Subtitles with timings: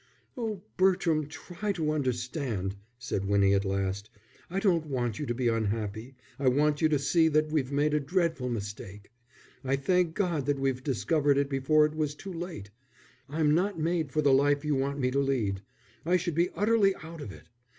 [0.35, 4.09] "Oh, Bertram, try to understand," said Winnie, at last.
[4.49, 7.93] "I don't want you to be unhappy, I want you to see that we've made
[7.93, 9.11] a dreadful mistake.
[9.63, 12.71] I thank God that we've discovered it before it was too late.
[13.29, 15.61] I'm not made for the life you want me to lead.
[16.03, 17.49] I should be utterly out of it.